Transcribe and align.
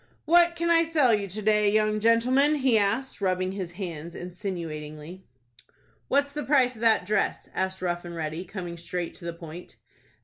"What 0.25 0.55
can 0.55 0.71
I 0.71 0.83
sell 0.83 1.13
you 1.13 1.27
to 1.27 1.41
day, 1.43 1.69
young 1.71 1.99
gentleman?" 1.99 2.55
he 2.55 2.75
asked, 2.75 3.21
rubbing 3.21 3.51
his 3.51 3.73
hands 3.73 4.15
insinuatingly. 4.15 5.25
"What's 6.07 6.33
the 6.33 6.41
price 6.41 6.73
of 6.73 6.81
that 6.81 7.05
dress?" 7.05 7.49
asked 7.53 7.83
Rough 7.83 8.03
and 8.03 8.15
Ready, 8.15 8.43
coming 8.43 8.77
straight 8.77 9.13
to 9.17 9.25
the 9.25 9.31
point. 9.33 9.75